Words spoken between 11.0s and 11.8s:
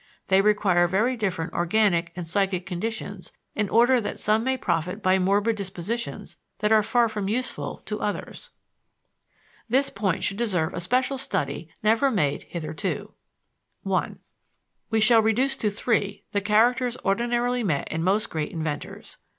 study